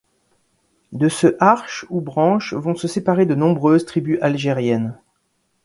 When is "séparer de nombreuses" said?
2.87-3.85